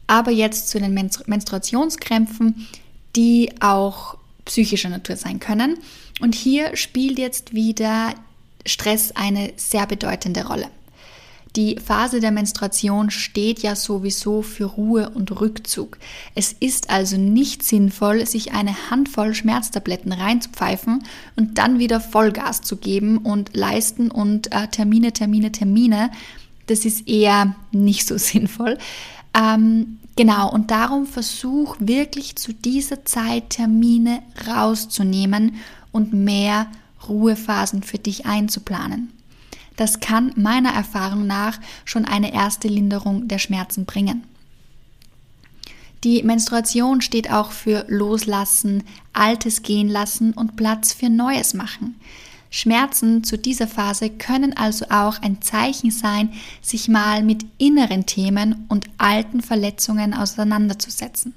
Aber 0.08 0.32
jetzt 0.32 0.70
zu 0.70 0.80
den 0.80 0.94
Menstru 0.94 1.24
Menstruationskrämpfen, 1.28 2.68
die 3.16 3.52
auch 3.60 4.18
psychischer 4.46 4.90
Natur 4.90 5.18
sein 5.18 5.40
können. 5.40 5.78
Und 6.22 6.36
hier 6.36 6.76
spielt 6.76 7.20
jetzt 7.20 7.54
wieder 7.54 8.14
Stress 8.66 9.12
eine 9.14 9.54
sehr 9.58 9.86
bedeutende 9.86 10.46
Rolle. 10.48 10.70
Die 11.58 11.80
Phase 11.84 12.20
der 12.20 12.30
Menstruation 12.30 13.10
steht 13.10 13.64
ja 13.64 13.76
sowieso 13.76 14.44
für 14.44 14.66
Ruhe 14.66 15.10
und 15.10 15.42
Rückzug. 15.42 15.98
Es 16.36 16.54
ist 16.54 16.92
also 16.92 17.18
nicht 17.18 17.64
sinnvoll, 17.64 18.28
sich 18.28 18.54
eine 18.54 18.92
Handvoll 18.92 19.34
Schmerztabletten 19.34 20.12
reinzupfeifen 20.12 21.04
und 21.36 21.58
dann 21.58 21.80
wieder 21.80 22.00
Vollgas 22.00 22.62
zu 22.62 22.78
geben 22.78 23.18
und 23.18 23.58
leisten 23.58 24.12
und 24.12 24.54
äh, 24.54 24.68
Termine, 24.68 25.14
Termine, 25.14 25.52
Termine. 25.52 26.12
Das 26.68 26.86
ist 26.86 27.08
eher 27.08 27.56
nicht 27.72 28.08
so 28.08 28.18
sinnvoll. 28.20 28.78
Ähm, 29.34 29.98
genau, 30.16 30.52
und 30.54 30.70
darum 30.70 31.08
versuch 31.08 31.76
wirklich 31.80 32.36
zu 32.36 32.54
dieser 32.54 33.04
Zeit 33.04 33.50
Termine 33.50 34.22
rauszunehmen 34.48 35.56
und 35.92 36.14
mehr 36.14 36.68
Ruhephasen 37.10 37.82
für 37.82 37.98
dich 37.98 38.28
einzuplanen. 38.28 39.17
Das 39.78 40.02
kann 40.02 40.34
meiner 40.36 40.74
Erfahrung 40.74 41.26
nach 41.26 41.60
schon 41.86 42.04
eine 42.04 42.34
erste 42.34 42.68
Linderung 42.68 43.30
der 43.30 43.40
Schmerzen 43.40 43.86
bringen. 43.86 44.24
Die 46.04 46.22
Menstruation 46.24 47.02
steht 47.02 47.32
auch 47.32 47.52
für 47.52 47.86
Loslassen, 47.88 48.84
Altes 49.14 49.64
gehen 49.64 49.88
lassen 49.88 50.34
und 50.34 50.56
Platz 50.56 50.94
für 50.94 51.10
Neues 51.10 51.54
machen. 51.54 51.96
Schmerzen 52.50 53.24
zu 53.24 53.38
dieser 53.38 53.68
Phase 53.68 54.10
können 54.10 54.56
also 54.56 54.86
auch 54.90 55.22
ein 55.22 55.42
Zeichen 55.42 55.92
sein, 55.92 56.34
sich 56.62 56.88
mal 56.88 57.24
mit 57.24 57.46
inneren 57.58 58.06
Themen 58.06 58.66
und 58.70 58.88
alten 58.98 59.42
Verletzungen 59.42 60.14
auseinanderzusetzen. 60.14 61.34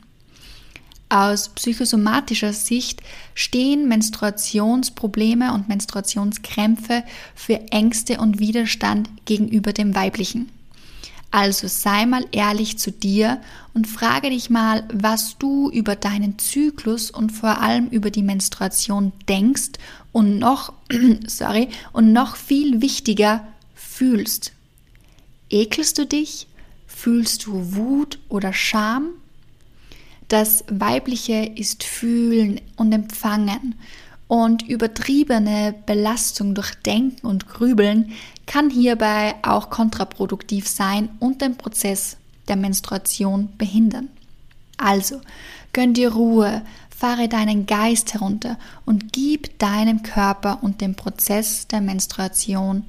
Aus 1.11 1.49
psychosomatischer 1.49 2.53
Sicht 2.53 3.03
stehen 3.35 3.89
Menstruationsprobleme 3.89 5.53
und 5.53 5.69
Menstruationskrämpfe 5.69 7.03
für 7.35 7.61
Ängste 7.73 8.19
und 8.19 8.39
Widerstand 8.39 9.11
gegenüber 9.25 9.73
dem 9.73 9.97
Weiblichen. 9.97 10.51
Also 11.33 11.67
sei 11.67 12.07
mal 12.07 12.25
ehrlich 12.31 12.79
zu 12.79 12.93
dir 12.93 13.41
und 13.75 13.89
frage 13.89 14.31
dich 14.31 14.51
mal, 14.51 14.85
was 14.93 15.37
du 15.37 15.69
über 15.71 15.97
deinen 15.97 16.39
Zyklus 16.39 17.11
und 17.11 17.31
vor 17.31 17.61
allem 17.61 17.89
über 17.89 18.13
die 18.13 18.23
Menstruation 18.23 19.13
denkst 19.29 19.73
und 20.13 20.39
noch, 20.39 20.73
sorry, 21.27 21.71
und 21.93 22.13
noch 22.13 22.37
viel 22.37 22.83
wichtiger 22.83 23.45
fühlst. 23.75 24.53
Ekelst 25.51 25.99
du 25.99 26.07
dich? 26.07 26.47
Fühlst 26.87 27.47
du 27.47 27.75
Wut 27.75 28.21
oder 28.29 28.53
Scham? 28.53 29.11
Das 30.31 30.63
Weibliche 30.71 31.45
ist 31.57 31.83
Fühlen 31.83 32.61
und 32.77 32.93
Empfangen. 32.93 33.75
Und 34.29 34.63
übertriebene 34.63 35.75
Belastung 35.87 36.55
durch 36.55 36.73
Denken 36.87 37.27
und 37.27 37.49
Grübeln 37.49 38.13
kann 38.47 38.71
hierbei 38.71 39.35
auch 39.43 39.71
kontraproduktiv 39.71 40.69
sein 40.69 41.09
und 41.19 41.43
den 41.43 41.57
Prozess 41.57 42.17
der 42.47 42.55
Menstruation 42.55 43.49
behindern. 43.59 44.09
Also, 44.77 45.21
gönn 45.73 45.95
dir 45.95 46.13
Ruhe, 46.13 46.63
fahre 46.97 47.29
deinen 47.29 47.67
Geist 47.67 48.15
herunter 48.15 48.57
und 48.87 49.13
gib 49.13 49.59
deinem 49.59 50.05
Körper 50.05 50.61
und 50.63 50.81
dem 50.81 50.95
Prozess 50.95 51.67
der 51.67 51.81
Menstruation 51.81 52.85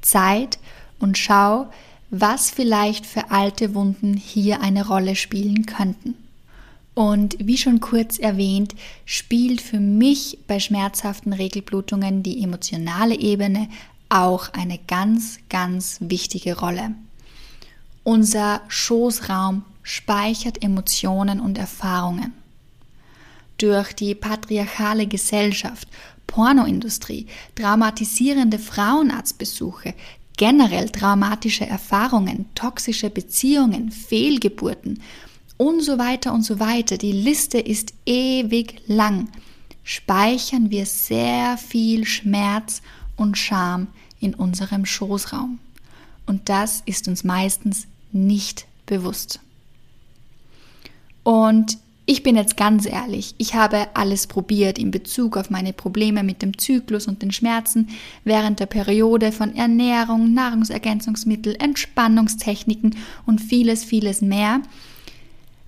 Zeit 0.00 0.58
und 0.98 1.16
schau, 1.16 1.70
was 2.10 2.50
vielleicht 2.50 3.06
für 3.06 3.30
alte 3.30 3.76
Wunden 3.76 4.14
hier 4.14 4.60
eine 4.60 4.88
Rolle 4.88 5.14
spielen 5.14 5.66
könnten. 5.66 6.16
Und 6.94 7.36
wie 7.38 7.56
schon 7.56 7.80
kurz 7.80 8.18
erwähnt, 8.18 8.74
spielt 9.04 9.60
für 9.60 9.80
mich 9.80 10.38
bei 10.46 10.58
schmerzhaften 10.58 11.32
Regelblutungen 11.32 12.22
die 12.22 12.42
emotionale 12.42 13.14
Ebene 13.14 13.68
auch 14.08 14.52
eine 14.52 14.78
ganz, 14.86 15.38
ganz 15.48 15.98
wichtige 16.00 16.58
Rolle. 16.58 16.94
Unser 18.02 18.62
Schoßraum 18.68 19.64
speichert 19.82 20.62
Emotionen 20.62 21.40
und 21.40 21.58
Erfahrungen. 21.58 22.34
Durch 23.58 23.92
die 23.92 24.14
patriarchale 24.14 25.06
Gesellschaft, 25.06 25.86
Pornoindustrie, 26.26 27.26
traumatisierende 27.54 28.58
Frauenarztbesuche, 28.58 29.94
generell 30.36 30.88
traumatische 30.88 31.66
Erfahrungen, 31.66 32.46
toxische 32.54 33.10
Beziehungen, 33.10 33.90
Fehlgeburten 33.90 35.02
und 35.60 35.82
so 35.82 35.98
weiter 35.98 36.32
und 36.32 36.42
so 36.42 36.58
weiter. 36.58 36.96
Die 36.96 37.12
Liste 37.12 37.58
ist 37.58 37.92
ewig 38.06 38.80
lang. 38.86 39.28
Speichern 39.84 40.70
wir 40.70 40.86
sehr 40.86 41.58
viel 41.58 42.06
Schmerz 42.06 42.80
und 43.14 43.36
Scham 43.36 43.88
in 44.20 44.34
unserem 44.34 44.86
Schoßraum. 44.86 45.58
Und 46.24 46.48
das 46.48 46.82
ist 46.86 47.08
uns 47.08 47.24
meistens 47.24 47.86
nicht 48.10 48.64
bewusst. 48.86 49.40
Und 51.24 51.76
ich 52.06 52.22
bin 52.22 52.36
jetzt 52.36 52.56
ganz 52.56 52.86
ehrlich, 52.86 53.34
ich 53.36 53.54
habe 53.54 53.88
alles 53.92 54.28
probiert 54.28 54.78
in 54.78 54.90
Bezug 54.90 55.36
auf 55.36 55.50
meine 55.50 55.74
Probleme 55.74 56.22
mit 56.22 56.40
dem 56.40 56.56
Zyklus 56.56 57.06
und 57.06 57.20
den 57.20 57.32
Schmerzen 57.32 57.90
während 58.24 58.60
der 58.60 58.66
Periode 58.66 59.30
von 59.30 59.54
Ernährung, 59.54 60.32
Nahrungsergänzungsmittel, 60.32 61.54
Entspannungstechniken 61.58 62.96
und 63.26 63.42
vieles, 63.42 63.84
vieles 63.84 64.22
mehr 64.22 64.62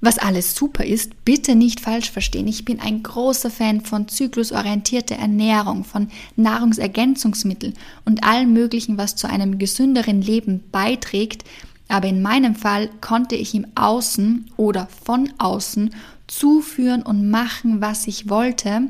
was 0.02 0.18
alles 0.18 0.54
super 0.56 0.84
ist, 0.84 1.24
bitte 1.24 1.54
nicht 1.54 1.80
falsch 1.80 2.10
verstehen. 2.10 2.48
Ich 2.48 2.64
bin 2.64 2.80
ein 2.80 3.04
großer 3.04 3.50
Fan 3.50 3.80
von 3.80 4.08
zyklusorientierter 4.08 5.14
Ernährung, 5.14 5.84
von 5.84 6.08
Nahrungsergänzungsmitteln 6.34 7.74
und 8.04 8.24
allem 8.24 8.52
Möglichen, 8.52 8.98
was 8.98 9.14
zu 9.14 9.28
einem 9.28 9.58
gesünderen 9.58 10.20
Leben 10.20 10.64
beiträgt. 10.72 11.44
Aber 11.86 12.08
in 12.08 12.20
meinem 12.20 12.56
Fall 12.56 12.90
konnte 13.00 13.36
ich 13.36 13.54
im 13.54 13.66
Außen 13.76 14.50
oder 14.56 14.88
von 15.04 15.32
außen 15.38 15.94
zuführen 16.26 17.02
und 17.02 17.30
machen, 17.30 17.80
was 17.80 18.08
ich 18.08 18.28
wollte. 18.28 18.88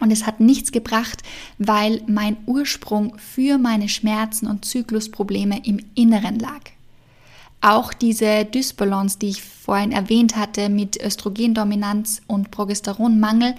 Und 0.00 0.10
es 0.12 0.26
hat 0.26 0.40
nichts 0.40 0.72
gebracht, 0.72 1.22
weil 1.56 2.02
mein 2.06 2.36
Ursprung 2.44 3.16
für 3.16 3.56
meine 3.56 3.88
Schmerzen 3.88 4.46
und 4.46 4.66
Zyklusprobleme 4.66 5.64
im 5.64 5.80
Inneren 5.94 6.38
lag. 6.38 6.60
Auch 7.60 7.92
diese 7.92 8.44
Dysbalance, 8.44 9.18
die 9.18 9.30
ich 9.30 9.42
vorhin 9.42 9.92
erwähnt 9.92 10.36
hatte 10.36 10.68
mit 10.68 10.96
Östrogendominanz 11.02 12.22
und 12.26 12.50
Progesteronmangel, 12.50 13.54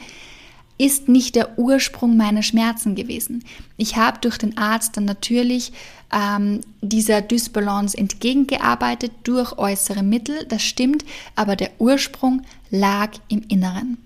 ist 0.78 1.10
nicht 1.10 1.36
der 1.36 1.60
Ursprung 1.60 2.16
meiner 2.16 2.42
Schmerzen 2.42 2.96
gewesen. 2.96 3.44
Ich 3.76 3.98
habe 3.98 4.20
durch 4.22 4.38
den 4.38 4.58
Arzt 4.58 4.96
dann 4.96 5.04
natürlich 5.04 5.74
ähm, 6.12 6.62
dieser 6.82 7.22
Dysbalance 7.22 7.98
entgegengearbeitet 7.98 9.12
durch 9.24 9.58
äußere 9.58 10.04
Mittel, 10.04 10.46
das 10.48 10.64
stimmt, 10.64 11.04
aber 11.36 11.58
der 11.58 11.72
Ursprung 11.80 12.44
lag 12.72 13.12
im 13.28 13.44
Inneren. 13.50 13.98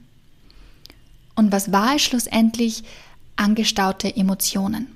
Und 1.35 1.51
was 1.51 1.71
war 1.71 1.95
es 1.95 2.01
schlussendlich? 2.01 2.83
Angestaute 3.35 4.15
Emotionen. 4.15 4.87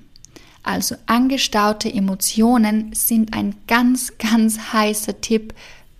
Also 0.68 0.96
angestaute 1.06 1.90
Emotionen 1.90 2.92
sind 2.92 3.32
ein 3.32 3.54
ganz, 3.66 4.18
ganz 4.18 4.58
heißer 4.74 5.18
Tipp 5.22 5.54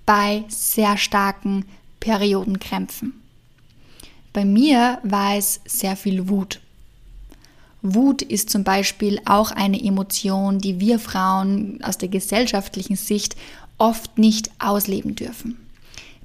bei 0.05 0.45
sehr 0.49 0.99
starken 0.99 1.65
Periodenkrämpfen. 2.01 3.15
Bei 4.35 4.45
mir 4.45 4.99
war 5.05 5.37
es 5.37 5.63
sehr 5.65 5.97
viel 5.97 6.29
Wut. 6.29 6.61
Wut 7.81 8.21
ist 8.21 8.51
zum 8.51 8.63
Beispiel 8.63 9.19
auch 9.25 9.53
eine 9.53 9.83
Emotion, 9.83 10.59
die 10.59 10.81
wir 10.81 10.99
Frauen 10.99 11.83
aus 11.83 11.97
der 11.97 12.11
gesellschaftlichen 12.11 12.97
Sicht 12.97 13.37
oft 13.79 14.19
nicht 14.19 14.51
ausleben 14.59 15.15
dürfen. 15.15 15.57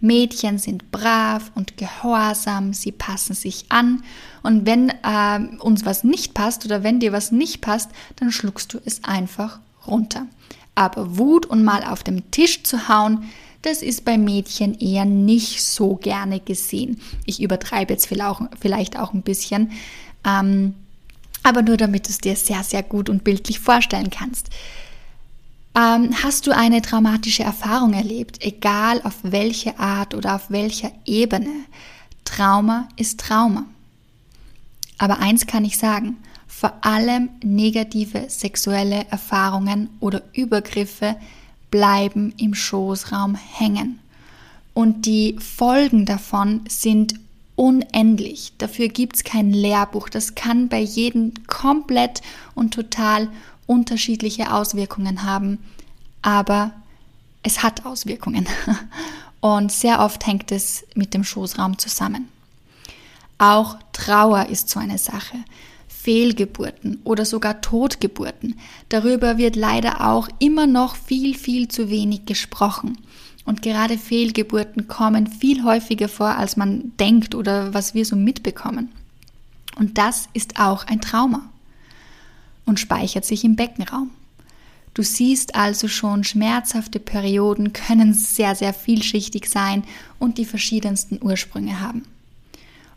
Mädchen 0.03 0.57
sind 0.57 0.91
brav 0.91 1.51
und 1.55 1.77
gehorsam, 1.77 2.73
sie 2.73 2.91
passen 2.91 3.33
sich 3.33 3.65
an 3.69 4.03
und 4.43 4.65
wenn 4.65 4.89
äh, 4.89 5.39
uns 5.59 5.85
was 5.85 6.03
nicht 6.03 6.33
passt 6.33 6.65
oder 6.65 6.83
wenn 6.83 6.99
dir 6.99 7.13
was 7.13 7.31
nicht 7.31 7.61
passt, 7.61 7.89
dann 8.17 8.31
schluckst 8.31 8.73
du 8.73 8.79
es 8.83 9.03
einfach 9.05 9.59
runter. 9.87 10.27
Aber 10.75 11.17
Wut 11.17 11.45
und 11.45 11.63
mal 11.63 11.83
auf 11.83 12.03
dem 12.03 12.29
Tisch 12.31 12.63
zu 12.63 12.89
hauen, 12.89 13.29
das 13.61 13.81
ist 13.81 14.03
bei 14.03 14.17
Mädchen 14.17 14.77
eher 14.77 15.05
nicht 15.05 15.63
so 15.63 15.95
gerne 15.95 16.41
gesehen. 16.41 16.99
Ich 17.25 17.41
übertreibe 17.41 17.93
jetzt 17.93 18.07
vielleicht 18.07 18.99
auch 18.99 19.13
ein 19.13 19.21
bisschen, 19.21 19.71
ähm, 20.27 20.75
aber 21.43 21.61
nur 21.61 21.77
damit 21.77 22.07
du 22.07 22.11
es 22.11 22.17
dir 22.17 22.35
sehr, 22.35 22.63
sehr 22.63 22.83
gut 22.83 23.09
und 23.09 23.23
bildlich 23.23 23.59
vorstellen 23.59 24.09
kannst. 24.09 24.49
Ähm, 25.75 26.11
hast 26.23 26.45
du 26.45 26.55
eine 26.55 26.81
traumatische 26.81 27.43
Erfahrung 27.43 27.93
erlebt, 27.93 28.43
egal 28.43 29.01
auf 29.03 29.15
welche 29.23 29.79
Art 29.79 30.13
oder 30.13 30.35
auf 30.35 30.51
welcher 30.51 30.91
Ebene? 31.05 31.49
Trauma 32.25 32.87
ist 32.95 33.19
Trauma. 33.19 33.65
Aber 34.99 35.19
eins 35.19 35.47
kann 35.47 35.65
ich 35.65 35.77
sagen, 35.77 36.17
vor 36.47 36.73
allem 36.81 37.29
negative 37.43 38.29
sexuelle 38.29 39.05
Erfahrungen 39.09 39.89
oder 39.99 40.21
Übergriffe 40.33 41.15
bleiben 41.71 42.33
im 42.37 42.53
Schoßraum 42.53 43.35
hängen. 43.35 43.99
Und 44.75 45.05
die 45.07 45.35
Folgen 45.39 46.05
davon 46.05 46.61
sind 46.69 47.15
unendlich. 47.55 48.53
Dafür 48.59 48.87
gibt 48.87 49.15
es 49.15 49.23
kein 49.23 49.51
Lehrbuch. 49.51 50.09
Das 50.09 50.35
kann 50.35 50.69
bei 50.69 50.79
jedem 50.79 51.33
komplett 51.47 52.21
und 52.55 52.73
total 52.73 53.27
unterschiedliche 53.67 54.53
Auswirkungen 54.53 55.23
haben. 55.23 55.59
Aber 56.21 56.71
es 57.43 57.63
hat 57.63 57.85
Auswirkungen. 57.85 58.47
Und 59.41 59.71
sehr 59.71 59.99
oft 59.99 60.25
hängt 60.25 60.51
es 60.51 60.85
mit 60.95 61.13
dem 61.13 61.23
Schoßraum 61.23 61.77
zusammen. 61.77 62.29
Auch 63.37 63.77
Trauer 63.91 64.47
ist 64.47 64.69
so 64.69 64.79
eine 64.79 64.97
Sache. 64.97 65.37
Fehlgeburten 65.87 66.99
oder 67.03 67.25
sogar 67.25 67.61
Totgeburten. 67.61 68.59
Darüber 68.89 69.37
wird 69.37 69.55
leider 69.55 70.07
auch 70.09 70.27
immer 70.39 70.67
noch 70.67 70.95
viel, 70.95 71.35
viel 71.35 71.67
zu 71.67 71.89
wenig 71.89 72.25
gesprochen. 72.25 72.97
Und 73.45 73.61
gerade 73.61 73.97
Fehlgeburten 73.97 74.87
kommen 74.87 75.27
viel 75.27 75.63
häufiger 75.63 76.07
vor, 76.07 76.37
als 76.37 76.55
man 76.55 76.93
denkt 76.97 77.35
oder 77.35 77.73
was 77.73 77.93
wir 77.93 78.05
so 78.05 78.15
mitbekommen. 78.15 78.91
Und 79.77 79.97
das 79.97 80.27
ist 80.33 80.59
auch 80.59 80.85
ein 80.87 81.01
Trauma 81.01 81.49
und 82.65 82.79
speichert 82.79 83.25
sich 83.25 83.43
im 83.43 83.55
Beckenraum. 83.55 84.11
Du 84.93 85.01
siehst 85.01 85.55
also 85.55 85.87
schon, 85.87 86.23
schmerzhafte 86.23 86.99
Perioden 86.99 87.73
können 87.73 88.13
sehr, 88.13 88.55
sehr 88.55 88.73
vielschichtig 88.73 89.49
sein 89.49 89.83
und 90.19 90.37
die 90.37 90.45
verschiedensten 90.45 91.19
Ursprünge 91.21 91.79
haben. 91.79 92.03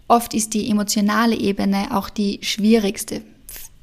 Oft 0.08 0.34
ist 0.34 0.54
die 0.54 0.70
emotionale 0.70 1.36
Ebene 1.36 1.96
auch 1.96 2.10
die 2.10 2.38
schwierigste, 2.42 3.22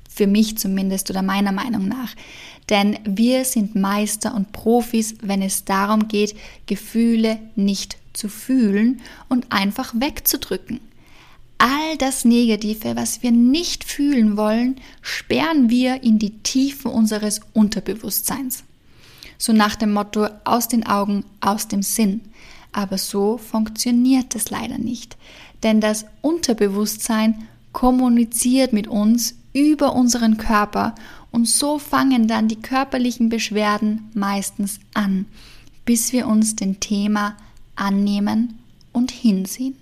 für 0.10 0.28
mich 0.28 0.58
zumindest 0.58 1.10
oder 1.10 1.24
meiner 1.24 1.52
Meinung 1.52 1.88
nach. 1.88 2.16
Denn 2.70 3.00
wir 3.04 3.44
sind 3.46 3.75
Meister 3.75 4.34
und 4.36 4.52
Profis, 4.52 5.16
wenn 5.22 5.42
es 5.42 5.66
darum 5.66 6.08
geht, 6.08 6.36
Gefühle 6.66 7.40
nicht 7.56 7.98
zu 8.13 8.30
fühlen 8.30 9.02
und 9.28 9.52
einfach 9.52 9.94
wegzudrücken. 9.98 10.80
All 11.57 11.98
das 11.98 12.25
Negative, 12.25 12.95
was 12.95 13.24
wir 13.24 13.31
nicht 13.31 13.83
fühlen 13.83 14.36
wollen, 14.38 14.75
sperren 15.01 15.69
wir 15.69 16.03
in 16.03 16.19
die 16.19 16.39
Tiefen 16.39 16.91
unseres 16.91 17.41
Unterbewusstseins. 17.53 18.63
So 19.38 19.53
nach 19.53 19.75
dem 19.75 19.93
Motto 19.93 20.27
aus 20.43 20.67
den 20.67 20.86
Augen, 20.86 21.25
aus 21.41 21.67
dem 21.67 21.81
Sinn. 21.81 22.22
Aber 22.72 22.98
so 22.98 23.38
funktioniert 23.38 24.36
es 24.36 24.50
leider 24.50 24.77
nicht 24.77 25.17
denn 25.63 25.79
das 25.79 26.05
Unterbewusstsein 26.21 27.47
kommuniziert 27.71 28.73
mit 28.73 28.88
uns 28.88 29.36
über 29.54 29.95
unseren 29.95 30.38
Körper 30.38 30.93
und 31.32 31.47
so 31.47 31.80
fangen 31.80 32.28
dann 32.28 32.47
die 32.47 32.62
körperlichen 32.62 33.30
Beschwerden 33.30 34.10
meistens 34.13 34.80
an, 34.93 35.25
bis 35.86 36.13
wir 36.13 36.28
uns 36.28 36.56
dem 36.56 36.80
Thema 36.80 37.36
annehmen 37.75 38.60
und 38.91 39.12
hinsehen. 39.12 39.75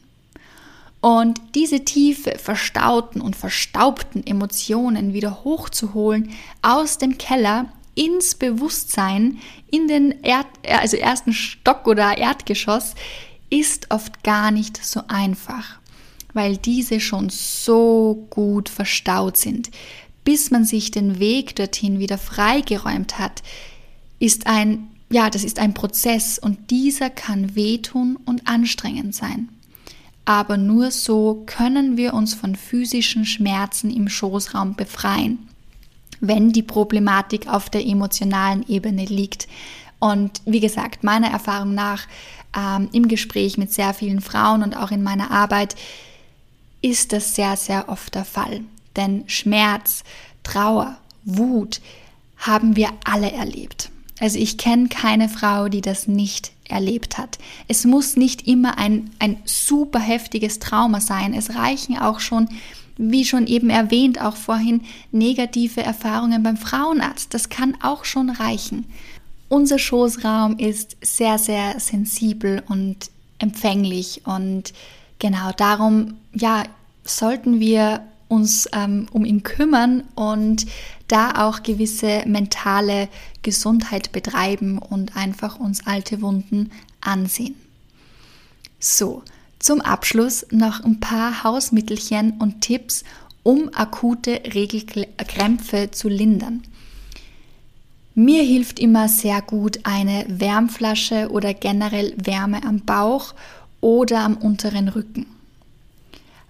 Und 1.02 1.42
diese 1.56 1.84
tiefe, 1.84 2.38
verstauten 2.38 3.22
und 3.22 3.36
verstaubten 3.36 4.26
Emotionen 4.26 5.14
wieder 5.14 5.44
hochzuholen 5.44 6.30
aus 6.62 7.00
dem 7.00 7.18
Keller 7.18 7.74
ins 7.96 8.36
Bewusstsein, 8.36 9.40
in 9.72 9.88
den 9.88 10.24
Erd 10.24 10.48
also 10.68 10.98
ersten 10.98 11.34
Stock 11.34 11.88
oder 11.88 12.18
Erdgeschoss, 12.18 12.94
ist 13.50 13.90
oft 13.90 14.24
gar 14.24 14.52
nicht 14.52 14.84
so 14.84 15.02
einfach, 15.08 15.80
weil 16.34 16.58
diese 16.58 17.00
schon 17.00 17.30
so 17.30 18.28
gut 18.30 18.70
verstaut 18.70 19.38
sind. 19.38 19.72
Bis 20.24 20.52
man 20.52 20.66
sich 20.66 20.92
den 20.92 21.20
Weg 21.20 21.56
dorthin 21.56 22.00
wieder 22.00 22.20
freigeräumt 22.20 23.18
hat, 23.18 23.42
ist 24.20 24.46
ein, 24.46 24.88
ja, 25.10 25.32
das 25.32 25.44
ist 25.44 25.58
ein 25.58 25.74
Prozess 25.74 26.38
und 26.38 26.70
dieser 26.70 27.10
kann 27.10 27.56
wehtun 27.56 28.20
und 28.24 28.48
anstrengend 28.48 29.16
sein. 29.16 29.50
Aber 30.26 30.58
nur 30.58 30.92
so 30.92 31.44
können 31.46 31.98
wir 31.98 32.14
uns 32.14 32.34
von 32.34 32.56
physischen 32.56 33.26
Schmerzen 33.26 33.90
im 33.90 34.08
Schoßraum 34.08 34.76
befreien, 34.76 35.50
wenn 36.20 36.52
die 36.52 36.64
Problematik 36.64 37.48
auf 37.48 37.70
der 37.70 37.86
emotionalen 37.86 38.68
Ebene 38.68 39.06
liegt. 39.06 39.48
Und 40.00 40.42
wie 40.46 40.60
gesagt, 40.60 41.04
meiner 41.04 41.30
Erfahrung 41.30 41.74
nach 41.74 42.08
ähm, 42.56 42.90
im 42.92 43.08
Gespräch 43.08 43.58
mit 43.58 43.74
sehr 43.74 43.94
vielen 43.94 44.22
Frauen 44.22 44.64
und 44.64 44.76
auch 44.76 44.92
in 44.92 45.04
meiner 45.04 45.32
Arbeit 45.32 45.76
ist 46.82 47.14
das 47.14 47.36
sehr, 47.36 47.56
sehr 47.58 47.90
oft 47.90 48.16
der 48.16 48.26
Fall. 48.26 48.62
Denn 48.96 49.24
Schmerz, 49.28 50.04
Trauer, 50.44 50.98
Wut 51.24 51.82
haben 52.38 52.76
wir 52.76 52.90
alle 53.04 53.32
erlebt. 53.32 53.90
Also 54.20 54.38
ich 54.38 54.58
kenne 54.58 54.88
keine 54.90 55.30
Frau, 55.30 55.68
die 55.68 55.82
das 55.82 56.08
nicht 56.08 56.52
erlebt 56.72 57.18
hat. 57.18 57.38
Es 57.68 57.86
muss 57.86 58.16
nicht 58.16 58.48
immer 58.48 58.78
ein, 58.78 59.10
ein 59.20 59.38
super 59.46 60.00
heftiges 60.00 60.60
Trauma 60.60 61.02
sein. 61.02 61.34
Es 61.34 61.56
reichen 61.56 61.98
auch 61.98 62.20
schon, 62.20 62.50
wie 62.98 63.26
schon 63.26 63.48
eben 63.48 63.70
erwähnt, 63.70 64.22
auch 64.22 64.36
vorhin 64.36 64.82
negative 65.12 65.82
Erfahrungen 65.82 66.44
beim 66.44 66.58
Frauenarzt. 66.58 67.34
Das 67.34 67.50
kann 67.50 67.78
auch 67.82 68.06
schon 68.06 68.30
reichen. 68.30 68.86
Unser 69.50 69.80
Schoßraum 69.80 70.58
ist 70.58 70.98
sehr, 71.02 71.38
sehr 71.38 71.80
sensibel 71.80 72.64
und 72.68 73.12
empfänglich 73.40 74.22
und 74.26 74.74
genau 75.20 75.52
darum, 75.52 76.16
ja, 76.34 76.64
sollten 77.04 77.60
wir 77.60 78.02
uns 78.32 78.68
ähm, 78.72 79.08
um 79.12 79.26
ihn 79.26 79.44
kümmern 79.44 80.04
und 80.16 80.66
da 81.08 81.48
auch 81.48 81.64
gewisse 81.64 82.24
mentale 82.26 83.10
Gesundheit 83.42 84.14
betreiben 84.14 84.78
und 84.78 85.18
einfach 85.18 85.60
uns 85.60 85.86
alte 85.86 86.22
Wunden 86.22 86.72
ansehen. 87.02 87.56
So, 88.80 89.24
zum 89.60 89.82
Abschluss 89.82 90.46
noch 90.50 90.84
ein 90.84 91.00
paar 91.02 91.44
Hausmittelchen 91.44 92.38
und 92.40 92.62
Tipps, 92.62 93.04
um 93.44 93.70
akute 93.74 94.42
Regelkrämpfe 94.54 95.92
zu 95.92 96.08
lindern. 96.08 96.64
Mir 98.16 98.44
hilft 98.44 98.80
immer 98.80 99.10
sehr 99.10 99.42
gut 99.42 99.80
eine 99.84 100.26
Wärmflasche 100.28 101.30
oder 101.32 101.54
generell 101.54 102.14
Wärme 102.18 102.64
am 102.64 102.80
Bauch 102.82 103.34
oder 103.82 104.22
am 104.22 104.38
unteren 104.38 104.88
Rücken. 104.88 105.26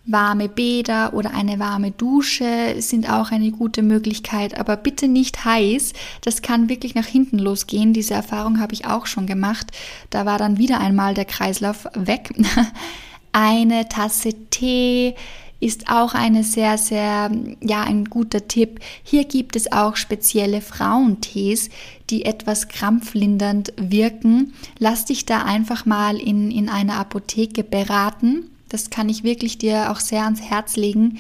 Warme 0.05 0.49
Bäder 0.49 1.13
oder 1.13 1.33
eine 1.33 1.59
warme 1.59 1.91
Dusche 1.91 2.75
sind 2.79 3.09
auch 3.09 3.31
eine 3.31 3.51
gute 3.51 3.83
Möglichkeit, 3.83 4.59
aber 4.59 4.75
bitte 4.75 5.07
nicht 5.07 5.45
heiß. 5.45 5.93
Das 6.21 6.41
kann 6.41 6.69
wirklich 6.69 6.95
nach 6.95 7.05
hinten 7.05 7.37
losgehen. 7.37 7.93
Diese 7.93 8.15
Erfahrung 8.15 8.59
habe 8.59 8.73
ich 8.73 8.85
auch 8.85 9.05
schon 9.05 9.27
gemacht. 9.27 9.67
Da 10.09 10.25
war 10.25 10.37
dann 10.37 10.57
wieder 10.57 10.79
einmal 10.79 11.13
der 11.13 11.25
Kreislauf 11.25 11.87
weg. 11.93 12.33
Eine 13.31 13.87
Tasse 13.87 14.33
Tee, 14.49 15.15
ist 15.61 15.89
auch 15.89 16.15
eine 16.15 16.43
sehr, 16.43 16.77
sehr, 16.77 17.31
ja, 17.61 17.83
ein 17.83 18.05
guter 18.05 18.47
Tipp. 18.47 18.79
Hier 19.03 19.25
gibt 19.25 19.55
es 19.55 19.71
auch 19.71 19.95
spezielle 19.95 20.59
Frauentees, 20.59 21.69
die 22.09 22.25
etwas 22.25 22.67
krampflindernd 22.67 23.71
wirken. 23.77 24.53
Lass 24.79 25.05
dich 25.05 25.25
da 25.25 25.43
einfach 25.43 25.85
mal 25.85 26.17
in, 26.17 26.49
in 26.49 26.67
einer 26.67 26.95
Apotheke 26.95 27.63
beraten. 27.63 28.49
Das 28.71 28.89
kann 28.89 29.09
ich 29.09 29.25
wirklich 29.25 29.57
dir 29.57 29.91
auch 29.91 29.99
sehr 29.99 30.23
ans 30.23 30.41
Herz 30.41 30.77
legen. 30.77 31.19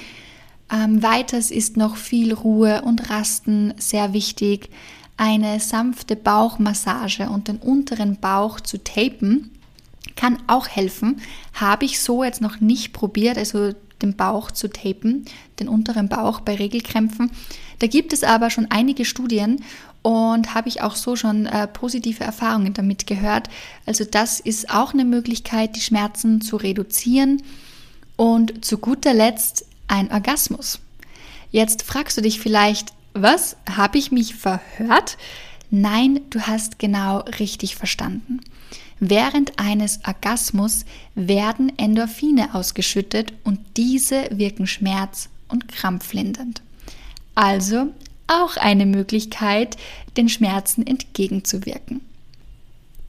Ähm, 0.71 1.03
weiters 1.03 1.51
ist 1.51 1.75
noch 1.75 1.97
viel 1.97 2.33
Ruhe 2.33 2.81
und 2.83 3.09
Rasten 3.09 3.73
sehr 3.77 4.13
wichtig. 4.13 4.69
Eine 5.17 5.59
sanfte 5.59 6.15
Bauchmassage 6.15 7.29
und 7.29 7.49
den 7.49 7.57
unteren 7.57 8.15
Bauch 8.15 8.61
zu 8.61 8.81
tapen 8.81 9.51
kann 10.15 10.37
auch 10.47 10.69
helfen. 10.69 11.19
Habe 11.53 11.83
ich 11.83 11.99
so 11.99 12.23
jetzt 12.23 12.39
noch 12.41 12.61
nicht 12.61 12.93
probiert, 12.93 13.37
also 13.37 13.73
den 14.01 14.15
Bauch 14.15 14.51
zu 14.51 14.69
tapen, 14.69 15.25
den 15.59 15.67
unteren 15.67 16.07
Bauch 16.07 16.39
bei 16.39 16.55
Regelkrämpfen. 16.55 17.31
Da 17.79 17.87
gibt 17.87 18.13
es 18.13 18.23
aber 18.23 18.49
schon 18.49 18.67
einige 18.69 19.03
Studien 19.03 19.61
und 20.01 20.55
habe 20.55 20.69
ich 20.69 20.81
auch 20.81 20.95
so 20.95 21.15
schon 21.15 21.45
äh, 21.45 21.67
positive 21.67 22.23
Erfahrungen 22.23 22.73
damit 22.73 23.05
gehört. 23.05 23.49
Also 23.85 24.03
das 24.03 24.39
ist 24.39 24.69
auch 24.69 24.93
eine 24.93 25.05
Möglichkeit, 25.05 25.75
die 25.75 25.81
Schmerzen 25.81 26.41
zu 26.41 26.55
reduzieren. 26.55 27.41
Und 28.15 28.65
zu 28.65 28.77
guter 28.77 29.13
Letzt 29.13 29.65
ein 29.87 30.11
Orgasmus. 30.11 30.79
Jetzt 31.51 31.83
fragst 31.83 32.17
du 32.17 32.21
dich 32.21 32.39
vielleicht, 32.39 32.93
was? 33.13 33.57
Habe 33.69 33.97
ich 33.97 34.11
mich 34.11 34.35
verhört? 34.35 35.17
Nein, 35.69 36.21
du 36.29 36.41
hast 36.41 36.79
genau 36.79 37.19
richtig 37.39 37.75
verstanden. 37.75 38.41
Während 38.99 39.57
eines 39.59 39.99
Orgasmus 40.05 40.85
werden 41.15 41.71
Endorphine 41.77 42.53
ausgeschüttet 42.53 43.33
und 43.43 43.59
diese 43.75 44.27
wirken 44.31 44.67
schmerz- 44.67 45.29
und 45.47 45.67
krampflindernd. 45.67 46.61
Also 47.33 47.87
auch 48.31 48.57
eine 48.57 48.85
Möglichkeit, 48.85 49.77
den 50.17 50.29
Schmerzen 50.29 50.85
entgegenzuwirken. 50.85 52.01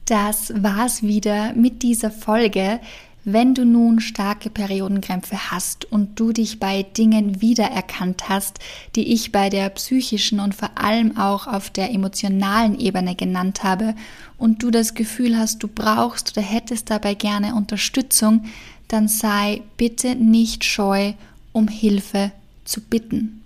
Das 0.05 0.53
war's 0.55 1.03
wieder 1.03 1.53
mit 1.53 1.81
dieser 1.81 2.11
Folge. 2.11 2.79
Wenn 3.25 3.55
du 3.55 3.63
nun 3.65 4.01
starke 4.01 4.49
Periodenkrämpfe 4.49 5.49
hast 5.51 5.85
und 5.85 6.19
du 6.19 6.33
dich 6.33 6.59
bei 6.59 6.83
Dingen 6.83 7.41
wiedererkannt 7.41 8.27
hast, 8.27 8.59
die 8.97 9.13
ich 9.13 9.31
bei 9.31 9.49
der 9.49 9.69
psychischen 9.69 10.41
und 10.41 10.53
vor 10.53 10.71
allem 10.75 11.15
auch 11.17 11.47
auf 11.47 11.69
der 11.69 11.91
emotionalen 11.91 12.77
Ebene 12.77 13.15
genannt 13.15 13.63
habe, 13.63 13.95
und 14.37 14.61
du 14.61 14.71
das 14.71 14.93
Gefühl 14.93 15.37
hast, 15.37 15.63
du 15.63 15.69
brauchst 15.69 16.35
oder 16.35 16.45
hättest 16.45 16.89
dabei 16.89 17.13
gerne 17.13 17.55
Unterstützung, 17.55 18.43
dann 18.89 19.07
sei 19.07 19.61
bitte 19.77 20.15
nicht 20.15 20.65
scheu, 20.65 21.13
um 21.53 21.69
Hilfe 21.69 22.33
zu 22.65 22.81
bitten. 22.81 23.42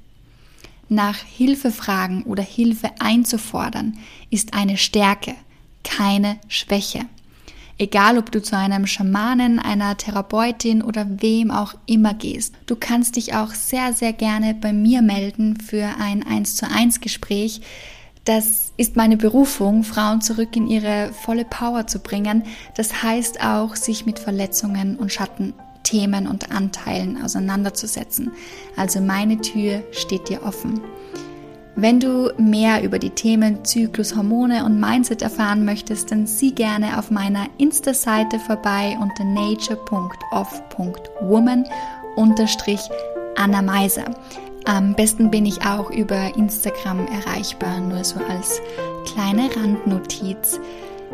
Nach 0.90 1.18
Hilfe 1.18 1.72
fragen 1.72 2.24
oder 2.24 2.44
Hilfe 2.44 2.92
einzufordern 3.00 3.98
ist 4.30 4.54
eine 4.54 4.78
Stärke, 4.78 5.36
keine 5.84 6.38
Schwäche. 6.48 7.02
Egal, 7.80 8.18
ob 8.18 8.32
du 8.32 8.42
zu 8.42 8.58
einem 8.58 8.88
Schamanen, 8.88 9.60
einer 9.60 9.98
Therapeutin 9.98 10.82
oder 10.82 11.06
wem 11.22 11.52
auch 11.52 11.76
immer 11.86 12.16
gehst. 12.16 12.56
Du 12.66 12.76
kannst 12.76 13.18
dich 13.18 13.36
auch 13.36 13.54
sehr, 13.54 13.94
sehr 13.94 14.14
gerne 14.14 14.56
bei 14.56 14.74
mir 14.74 15.04
melden 15.04 15.60
für 15.60 15.88
ein 16.00 16.26
1 16.26 16.56
zu 16.56 16.68
1 16.68 17.02
Gespräch. 17.02 17.62
Das 18.26 18.74
ist 18.78 18.96
meine 18.96 19.16
Berufung, 19.16 19.84
Frauen 19.84 20.22
zurück 20.22 20.56
in 20.56 20.68
ihre 20.68 21.14
volle 21.14 21.46
Power 21.46 21.86
zu 21.86 22.00
bringen. 22.00 22.44
Das 22.76 23.04
heißt 23.04 23.42
auch, 23.42 23.76
sich 23.76 24.06
mit 24.06 24.20
Verletzungen 24.20 24.98
und 24.98 25.12
Schattenthemen 25.88 26.28
und 26.28 26.52
Anteilen 26.52 27.24
auseinanderzusetzen. 27.24 28.32
Also 28.76 29.00
meine 29.02 29.40
Tür 29.42 29.82
steht 29.92 30.30
dir 30.30 30.44
offen. 30.44 30.82
Wenn 31.76 32.00
du 32.00 32.32
mehr 32.38 32.84
über 32.84 32.98
die 32.98 33.12
Themen 33.12 33.64
Zyklus, 33.64 34.16
Hormone 34.16 34.66
und 34.66 34.80
Mindset 34.80 35.22
erfahren 35.22 35.64
möchtest, 35.64 36.12
dann 36.12 36.26
sieh 36.26 36.52
gerne 36.52 36.98
auf 36.98 37.12
meiner 37.12 37.46
Insta-Seite 37.60 38.40
vorbei 38.40 38.98
unter 39.00 39.24
nature.off.woman 39.24 41.66
Anna 43.36 43.62
Meiser. 43.62 44.06
Am 44.66 44.96
besten 44.96 45.30
bin 45.30 45.46
ich 45.46 45.62
auch 45.62 45.92
über 45.92 46.36
Instagram 46.36 47.06
erreichbar, 47.08 47.80
nur 47.80 48.04
so 48.04 48.20
als 48.28 48.60
kleine 49.06 49.56
Randnotiz. 49.56 50.60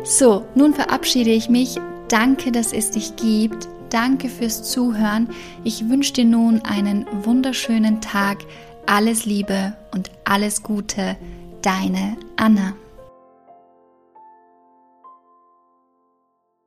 So, 0.02 0.46
nun 0.54 0.72
verabschiede 0.72 1.30
ich 1.30 1.50
mich. 1.50 1.78
Danke, 2.08 2.52
dass 2.52 2.72
es 2.72 2.90
dich 2.90 3.16
gibt. 3.16 3.68
Danke 3.94 4.28
fürs 4.28 4.64
Zuhören. 4.64 5.28
Ich 5.62 5.88
wünsche 5.88 6.14
dir 6.14 6.24
nun 6.24 6.60
einen 6.64 7.06
wunderschönen 7.22 8.00
Tag. 8.00 8.38
Alles 8.86 9.24
Liebe 9.24 9.74
und 9.92 10.10
alles 10.24 10.64
Gute, 10.64 11.16
deine 11.62 12.16
Anna. 12.34 12.74